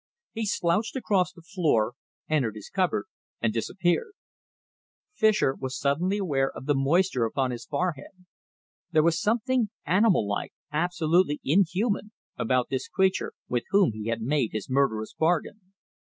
He 0.33 0.47
slouched 0.47 0.95
across 0.95 1.31
the 1.31 1.43
floor, 1.43 1.93
entered 2.27 2.55
his 2.55 2.71
cupboard, 2.71 3.05
and 3.39 3.53
disappeared. 3.53 4.13
Fischer 5.13 5.53
was 5.53 5.77
suddenly 5.77 6.17
aware 6.17 6.49
of 6.49 6.65
the 6.65 6.73
moisture 6.73 7.25
upon 7.25 7.51
his 7.51 7.67
forehead. 7.67 8.25
There 8.89 9.03
was 9.03 9.21
something 9.21 9.69
animallike, 9.85 10.53
absolutely 10.71 11.39
inhuman, 11.45 12.13
about 12.35 12.69
this 12.69 12.87
creature 12.87 13.33
with 13.47 13.65
whom 13.69 13.91
he 13.91 14.07
had 14.07 14.23
made 14.23 14.53
his 14.53 14.71
murderous 14.71 15.13
bargain. 15.13 15.61